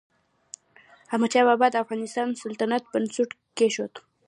احمدشاه 1.11 1.45
بابا 1.49 1.67
د 1.71 1.75
افغان 1.83 1.99
سلطنت 2.43 2.83
بنسټ 2.91 3.29
کېښود. 3.57 3.93